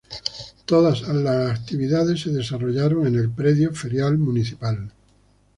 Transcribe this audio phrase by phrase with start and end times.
[0.65, 4.91] Todas las actividades se desarrollaron en el Predio Ferial Municipal.